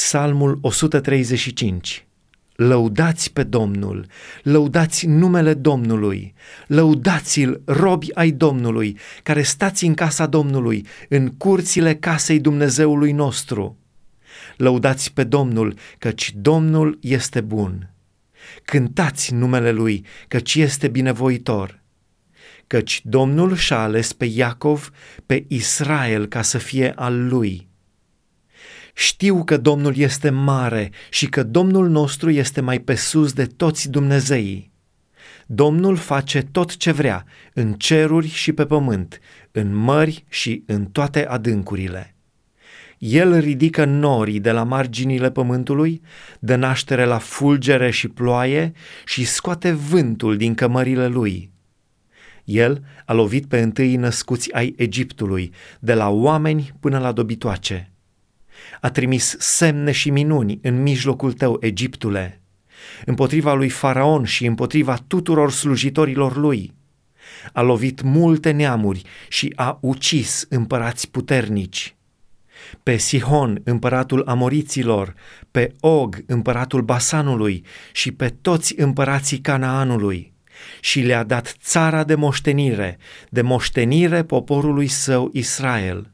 [0.00, 2.06] Psalmul 135
[2.56, 4.06] Lăudați pe Domnul,
[4.42, 6.34] lăudați numele Domnului,
[6.66, 13.78] lăudați-l, robi ai Domnului, care stați în casa Domnului, în curțile casei Dumnezeului nostru.
[14.56, 17.90] Lăudați pe Domnul, căci Domnul este bun.
[18.64, 21.82] Cântați numele Lui, căci este binevoitor.
[22.66, 24.90] Căci Domnul și-a ales pe Iacov,
[25.26, 27.69] pe Israel, ca să fie al Lui
[28.94, 33.90] știu că Domnul este mare și că Domnul nostru este mai pe sus de toți
[33.90, 34.70] Dumnezeii.
[35.46, 39.20] Domnul face tot ce vrea, în ceruri și pe pământ,
[39.52, 42.14] în mări și în toate adâncurile.
[42.98, 46.00] El ridică norii de la marginile pământului,
[46.38, 48.72] dă naștere la fulgere și ploaie
[49.04, 51.50] și scoate vântul din cămările lui.
[52.44, 57.90] El a lovit pe întâi născuți ai Egiptului, de la oameni până la dobitoace
[58.80, 62.40] a trimis semne și minuni în mijlocul tău, Egiptule,
[63.04, 66.72] împotriva lui Faraon și împotriva tuturor slujitorilor lui.
[67.52, 71.94] A lovit multe neamuri și a ucis împărați puternici.
[72.82, 75.14] Pe Sihon, împăratul Amoriților,
[75.50, 80.32] pe Og, împăratul Basanului și pe toți împărații Canaanului
[80.80, 86.10] și le-a dat țara de moștenire, de moștenire poporului său Israel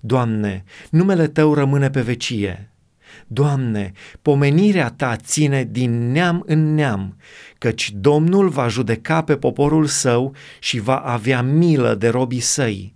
[0.00, 2.70] Doamne, numele Tău rămâne pe vecie.
[3.26, 3.92] Doamne,
[4.22, 7.16] pomenirea Ta ține din neam în neam,
[7.58, 12.94] căci Domnul va judeca pe poporul său și va avea milă de robii săi.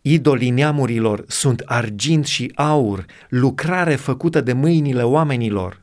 [0.00, 5.82] Idolii neamurilor sunt argint și aur, lucrare făcută de mâinile oamenilor.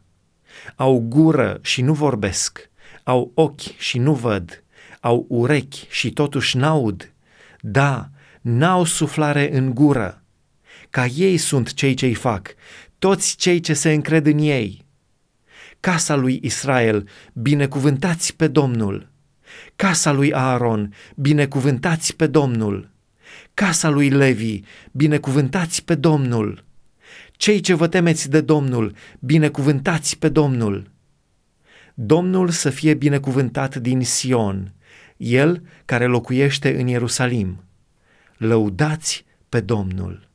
[0.76, 2.70] Au gură și nu vorbesc,
[3.04, 4.64] au ochi și nu văd,
[5.00, 7.14] au urechi și totuși n-aud.
[7.62, 8.10] Da,
[8.44, 10.24] n-au suflare în gură.
[10.90, 12.56] Ca ei sunt cei ce-i fac,
[13.00, 14.86] toți cei ce se încred în ei.
[15.80, 19.10] Casa lui Israel, binecuvântați pe Domnul.
[19.76, 22.90] Casa lui Aaron, binecuvântați pe Domnul.
[23.54, 24.62] Casa lui Levi,
[24.92, 26.64] binecuvântați pe Domnul.
[27.32, 30.92] Cei ce vă temeți de Domnul, binecuvântați pe Domnul.
[31.94, 34.74] Domnul să fie binecuvântat din Sion,
[35.18, 37.64] El care locuiește în Ierusalim
[38.44, 40.30] lăudați pe Domnul.